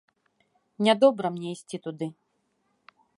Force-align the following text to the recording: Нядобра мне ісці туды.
Нядобра 0.87 1.31
мне 1.35 1.47
ісці 1.57 1.77
туды. 1.87 2.07